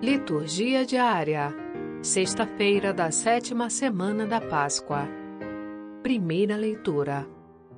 Liturgia 0.00 0.86
diária. 0.86 1.52
Sexta-feira 2.04 2.94
da 2.94 3.10
sétima 3.10 3.68
semana 3.68 4.24
da 4.24 4.40
Páscoa. 4.40 5.08
Primeira 6.04 6.54
leitura. 6.54 7.26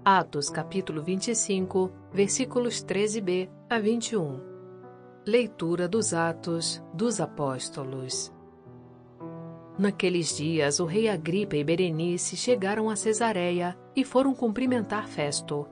Atos 0.04 0.50
capítulo 0.50 1.02
25, 1.02 1.90
versículos 2.12 2.84
13b 2.84 3.48
a 3.70 3.78
21. 3.78 4.38
Leitura 5.26 5.88
dos 5.88 6.12
Atos 6.12 6.84
dos 6.92 7.22
Apóstolos. 7.22 8.30
Naqueles 9.78 10.36
dias, 10.36 10.78
o 10.78 10.84
rei 10.84 11.08
Agripa 11.08 11.56
e 11.56 11.64
Berenice 11.64 12.36
chegaram 12.36 12.90
a 12.90 12.96
Cesareia 12.96 13.74
e 13.96 14.04
foram 14.04 14.34
cumprimentar 14.34 15.08
Festo. 15.08 15.66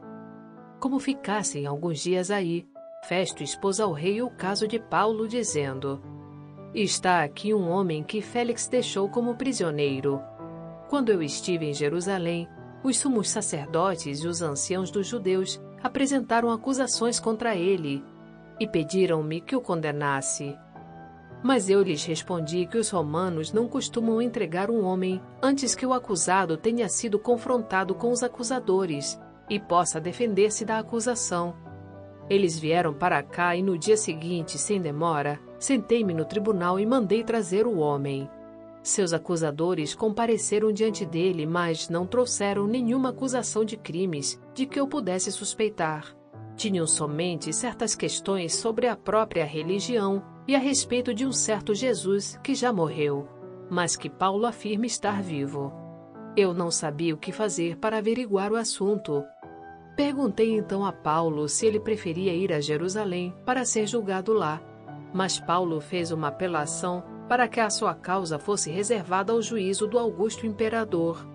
Como 0.80 0.98
ficassem 0.98 1.66
alguns 1.66 2.00
dias 2.00 2.30
aí, 2.30 2.66
Festo 3.06 3.42
expôs 3.42 3.78
ao 3.78 3.92
rei 3.92 4.22
o 4.22 4.30
caso 4.30 4.66
de 4.66 4.78
Paulo, 4.78 5.28
dizendo: 5.28 6.16
Está 6.74 7.24
aqui 7.24 7.54
um 7.54 7.70
homem 7.70 8.02
que 8.02 8.20
Félix 8.20 8.68
deixou 8.68 9.08
como 9.08 9.34
prisioneiro. 9.34 10.20
Quando 10.88 11.10
eu 11.10 11.22
estive 11.22 11.66
em 11.66 11.72
Jerusalém, 11.72 12.46
os 12.84 12.98
sumos 12.98 13.30
sacerdotes 13.30 14.22
e 14.22 14.26
os 14.26 14.42
anciãos 14.42 14.90
dos 14.90 15.06
judeus 15.06 15.60
apresentaram 15.82 16.50
acusações 16.50 17.18
contra 17.18 17.56
ele 17.56 18.04
e 18.60 18.66
pediram-me 18.66 19.40
que 19.40 19.56
o 19.56 19.62
condenasse. 19.62 20.56
Mas 21.42 21.70
eu 21.70 21.82
lhes 21.82 22.04
respondi 22.04 22.66
que 22.66 22.76
os 22.76 22.90
romanos 22.90 23.50
não 23.50 23.66
costumam 23.66 24.20
entregar 24.20 24.70
um 24.70 24.84
homem 24.84 25.22
antes 25.40 25.74
que 25.74 25.86
o 25.86 25.94
acusado 25.94 26.56
tenha 26.56 26.88
sido 26.88 27.18
confrontado 27.18 27.94
com 27.94 28.10
os 28.10 28.22
acusadores 28.22 29.18
e 29.48 29.58
possa 29.58 29.98
defender-se 29.98 30.66
da 30.66 30.78
acusação. 30.78 31.54
Eles 32.28 32.58
vieram 32.58 32.92
para 32.92 33.22
cá 33.22 33.56
e 33.56 33.62
no 33.62 33.78
dia 33.78 33.96
seguinte, 33.96 34.58
sem 34.58 34.82
demora, 34.82 35.40
sentei-me 35.58 36.14
no 36.14 36.24
tribunal 36.24 36.78
e 36.78 36.86
mandei 36.86 37.22
trazer 37.22 37.66
o 37.66 37.78
homem. 37.78 38.28
Seus 38.82 39.12
acusadores 39.12 39.94
compareceram 39.94 40.72
diante 40.72 41.04
dele, 41.04 41.44
mas 41.46 41.88
não 41.88 42.06
trouxeram 42.06 42.66
nenhuma 42.66 43.10
acusação 43.10 43.64
de 43.64 43.76
crimes 43.76 44.40
de 44.54 44.66
que 44.66 44.78
eu 44.78 44.86
pudesse 44.86 45.30
suspeitar. 45.30 46.16
Tinham 46.56 46.86
somente 46.86 47.52
certas 47.52 47.94
questões 47.94 48.54
sobre 48.54 48.86
a 48.86 48.96
própria 48.96 49.44
religião 49.44 50.22
e 50.46 50.54
a 50.56 50.58
respeito 50.58 51.12
de 51.12 51.26
um 51.26 51.32
certo 51.32 51.74
Jesus 51.74 52.38
que 52.42 52.54
já 52.54 52.72
morreu, 52.72 53.28
mas 53.70 53.96
que 53.96 54.08
Paulo 54.08 54.46
afirma 54.46 54.86
estar 54.86 55.22
vivo. 55.22 55.72
Eu 56.36 56.54
não 56.54 56.70
sabia 56.70 57.14
o 57.14 57.18
que 57.18 57.32
fazer 57.32 57.76
para 57.76 57.98
averiguar 57.98 58.52
o 58.52 58.56
assunto 58.56 59.24
Perguntei 59.98 60.56
então 60.56 60.86
a 60.86 60.92
Paulo 60.92 61.48
se 61.48 61.66
ele 61.66 61.80
preferia 61.80 62.32
ir 62.32 62.52
a 62.52 62.60
Jerusalém 62.60 63.34
para 63.44 63.64
ser 63.64 63.84
julgado 63.84 64.32
lá. 64.32 64.62
Mas 65.12 65.40
Paulo 65.40 65.80
fez 65.80 66.10
uma 66.10 66.28
apelação 66.28 67.02
para 67.28 67.48
que 67.48 67.60
a 67.60 67.70
sua 67.70 67.94
causa 67.94 68.38
fosse 68.38 68.70
reservada 68.70 69.32
ao 69.32 69.42
juízo 69.42 69.86
do 69.86 69.98
Augusto 69.98 70.46
Imperador. 70.46 71.26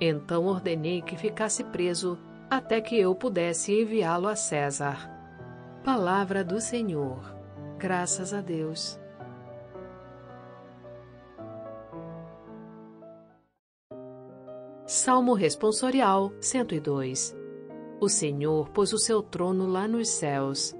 Então 0.00 0.46
ordenei 0.46 1.02
que 1.02 1.16
ficasse 1.16 1.64
preso 1.64 2.18
até 2.50 2.80
que 2.80 2.98
eu 2.98 3.14
pudesse 3.14 3.72
enviá-lo 3.72 4.28
a 4.28 4.36
César. 4.36 5.10
Palavra 5.82 6.44
do 6.44 6.60
Senhor. 6.60 7.34
Graças 7.78 8.32
a 8.32 8.40
Deus. 8.40 9.00
Salmo 14.86 15.32
Responsorial 15.32 16.32
102 16.40 17.44
o 18.04 18.08
Senhor 18.08 18.68
pôs 18.68 18.92
o 18.92 18.98
seu 18.98 19.22
trono 19.22 19.66
lá 19.66 19.88
nos 19.88 20.08
céus. 20.08 20.74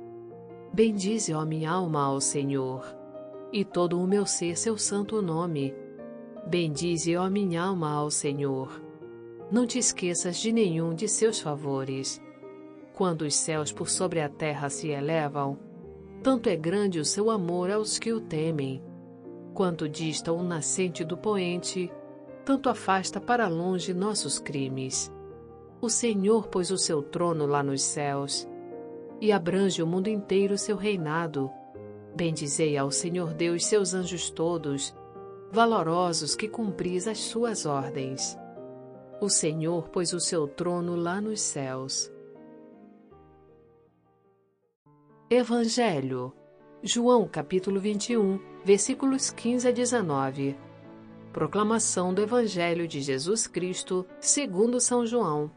Bendize, 0.75 1.33
ó 1.33 1.45
minha 1.45 1.71
alma, 1.71 2.03
ao 2.03 2.21
Senhor, 2.21 2.85
e 3.53 3.65
todo 3.65 4.03
o 4.03 4.09
meu 4.09 4.27
ser 4.27 4.59
seu 4.59 4.77
santo 4.77 5.23
nome. 5.23 5.73
Bendize, 6.49 7.17
ó 7.17 7.31
minha 7.31 7.63
alma, 7.63 7.93
ao 7.93 8.11
Senhor. 8.11 8.83
Não 9.53 9.69
te 9.69 9.79
esqueças 9.79 10.37
de 10.37 10.51
nenhum 10.51 10.93
de 10.93 11.07
seus 11.07 11.41
favores. 11.41 12.21
Quando 12.93 13.23
os 13.23 13.37
céus 13.37 13.71
por 13.71 13.89
sobre 13.89 14.21
a 14.21 14.29
terra 14.29 14.69
se 14.69 14.89
elevam, 14.89 15.57
tanto 16.25 16.49
é 16.49 16.57
grande 16.57 16.99
o 16.99 17.05
seu 17.05 17.31
amor 17.31 17.71
aos 17.71 17.97
que 17.97 18.13
o 18.13 18.21
temem. 18.21 18.83
Quanto 19.55 19.89
dista 19.89 20.33
o 20.33 20.43
nascente 20.43 21.05
do 21.05 21.17
poente, 21.17 21.89
tanto 22.45 22.69
afasta 22.69 23.21
para 23.21 23.47
longe 23.47 23.95
nossos 23.95 24.41
crimes. 24.41 25.09
O 25.81 25.89
Senhor 25.89 26.49
pôs 26.49 26.73
o 26.73 26.77
seu 26.77 27.01
trono 27.01 27.47
lá 27.47 27.63
nos 27.63 27.81
céus 27.81 28.49
e 29.25 29.33
abrange 29.33 29.83
o 29.83 29.87
mundo 29.87 30.09
inteiro 30.09 30.59
seu 30.59 30.77
reinado. 30.77 31.51
Bendizei 32.15 32.77
ao 32.77 32.91
Senhor 32.91 33.33
Deus 33.33 33.65
seus 33.65 33.95
anjos 33.95 34.29
todos, 34.29 34.95
valorosos 35.51 36.37
que 36.37 36.47
cumpris 36.47 37.09
as 37.09 37.19
suas 37.19 37.65
ordens. 37.65 38.39
O 39.23 39.31
Senhor 39.31 39.89
pôs 39.89 40.13
o 40.13 40.21
seu 40.21 40.47
trono 40.47 40.95
lá 40.95 41.23
nos 41.23 41.41
céus. 41.41 42.13
Evangelho. 45.31 46.31
João 46.83 47.27
capítulo 47.27 47.81
21, 47.81 48.39
versículos 48.63 49.31
15 49.31 49.69
a 49.69 49.71
19. 49.71 50.55
Proclamação 51.33 52.13
do 52.13 52.21
Evangelho 52.21 52.87
de 52.87 53.01
Jesus 53.01 53.47
Cristo, 53.47 54.05
segundo 54.21 54.79
São 54.83 55.07
João. 55.07 55.51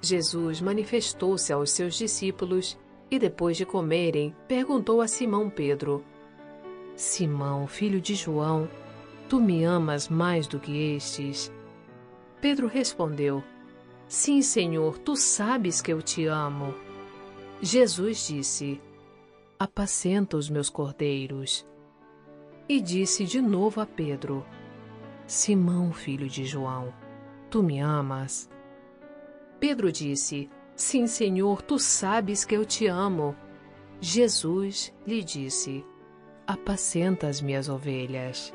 Jesus 0.00 0.60
manifestou-se 0.60 1.52
aos 1.52 1.70
seus 1.70 1.94
discípulos 1.94 2.78
e, 3.10 3.18
depois 3.18 3.56
de 3.56 3.66
comerem, 3.66 4.34
perguntou 4.46 5.00
a 5.00 5.08
Simão 5.08 5.50
Pedro: 5.50 6.04
Simão, 6.94 7.66
filho 7.66 8.00
de 8.00 8.14
João, 8.14 8.68
tu 9.28 9.40
me 9.40 9.64
amas 9.64 10.08
mais 10.08 10.46
do 10.46 10.60
que 10.60 10.94
estes? 10.94 11.52
Pedro 12.40 12.68
respondeu: 12.68 13.42
Sim, 14.06 14.40
Senhor, 14.40 14.98
tu 14.98 15.16
sabes 15.16 15.80
que 15.80 15.92
eu 15.92 16.00
te 16.00 16.26
amo. 16.26 16.74
Jesus 17.60 18.28
disse: 18.28 18.80
Apacenta 19.58 20.36
os 20.36 20.48
meus 20.48 20.70
cordeiros. 20.70 21.66
E 22.68 22.80
disse 22.80 23.24
de 23.24 23.40
novo 23.40 23.80
a 23.80 23.86
Pedro: 23.86 24.46
Simão, 25.26 25.92
filho 25.92 26.28
de 26.28 26.44
João, 26.44 26.94
tu 27.50 27.62
me 27.62 27.80
amas? 27.80 28.48
Pedro 29.60 29.90
disse: 29.90 30.48
Sim, 30.76 31.06
Senhor, 31.06 31.62
tu 31.62 31.78
sabes 31.78 32.44
que 32.44 32.54
eu 32.54 32.64
te 32.64 32.86
amo. 32.86 33.34
Jesus 34.00 34.94
lhe 35.06 35.22
disse: 35.22 35.84
Apacenta 36.46 37.26
as 37.26 37.40
minhas 37.40 37.68
ovelhas. 37.68 38.54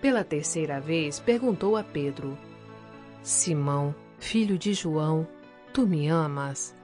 Pela 0.00 0.24
terceira 0.24 0.80
vez 0.80 1.20
perguntou 1.20 1.76
a 1.76 1.84
Pedro: 1.84 2.38
Simão, 3.22 3.94
filho 4.18 4.56
de 4.56 4.72
João, 4.72 5.28
tu 5.74 5.86
me 5.86 6.08
amas? 6.08 6.74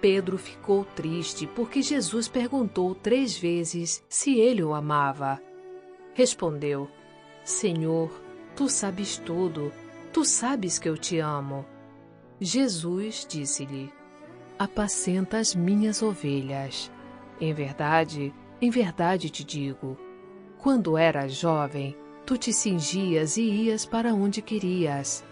Pedro 0.00 0.36
ficou 0.36 0.84
triste 0.84 1.46
porque 1.46 1.82
Jesus 1.82 2.28
perguntou 2.28 2.94
três 2.94 3.36
vezes 3.36 4.04
se 4.08 4.38
ele 4.38 4.62
o 4.64 4.74
amava. 4.74 5.40
Respondeu: 6.14 6.88
Senhor, 7.44 8.10
tu 8.56 8.68
sabes 8.68 9.16
tudo, 9.18 9.72
tu 10.12 10.24
sabes 10.24 10.78
que 10.78 10.88
eu 10.88 10.98
te 10.98 11.18
amo. 11.18 11.64
Jesus 12.40 13.26
disse-lhe: 13.28 13.92
Apacenta 14.58 15.38
as 15.38 15.54
minhas 15.54 16.02
ovelhas. 16.02 16.90
Em 17.40 17.52
verdade, 17.52 18.32
em 18.60 18.70
verdade 18.70 19.30
te 19.30 19.44
digo: 19.44 19.98
quando 20.58 20.98
eras 20.98 21.34
jovem, 21.34 21.96
tu 22.26 22.36
te 22.36 22.52
cingias 22.52 23.36
e 23.36 23.42
ias 23.42 23.86
para 23.86 24.12
onde 24.12 24.42
querias. 24.42 25.24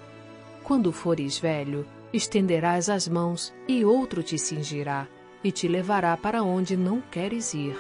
Quando 0.63 0.93
fores 0.93 1.39
velho, 1.39 1.87
estenderás 2.13 2.89
as 2.89 3.09
mãos 3.09 3.53
e 3.69 3.85
outro 3.85 4.23
te 4.23 4.39
cingirá 4.39 5.09
e 5.43 5.51
te 5.51 5.69
levará 5.69 6.17
para 6.17 6.43
onde 6.43 6.77
não 6.77 7.01
queres 7.01 7.55
ir. 7.55 7.77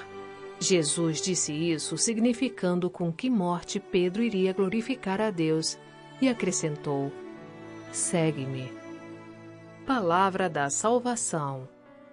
Jesus 0.58 1.20
disse 1.20 1.52
isso 1.52 1.96
significando 1.98 2.88
com 2.90 3.12
que 3.12 3.30
morte 3.30 3.78
Pedro 3.78 4.22
iria 4.22 4.52
glorificar 4.52 5.20
a 5.20 5.30
Deus 5.30 5.78
e 6.20 6.28
acrescentou: 6.28 7.12
Segue-me. 7.92 8.85
Palavra 9.86 10.50
da 10.50 10.68
salvação. 10.68 11.68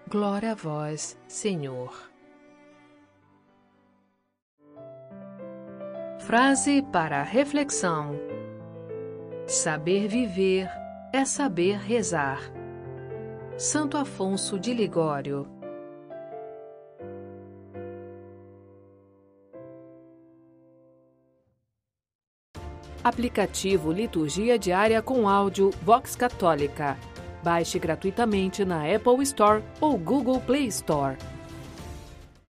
Glória 0.07 0.51
a 0.51 0.53
vós, 0.53 1.17
Senhor. 1.27 1.91
Frase 6.19 6.83
para 6.91 7.23
reflexão: 7.23 8.11
Saber 9.47 10.07
viver 10.07 10.69
é 11.11 11.25
saber 11.25 11.79
rezar. 11.79 12.41
Santo 13.57 13.97
Afonso 13.97 14.59
de 14.59 14.71
Ligório. 14.71 15.47
Aplicativo 23.03 23.91
Liturgia 23.91 24.59
Diária 24.59 25.01
com 25.01 25.27
áudio 25.27 25.71
Vox 25.81 26.15
Católica 26.15 26.95
Baixe 27.43 27.77
gratuitamente 27.77 28.63
na 28.63 28.83
Apple 28.95 29.21
Store 29.23 29.61
ou 29.81 29.97
Google 29.97 30.39
Play 30.39 30.67
Store. 30.67 31.17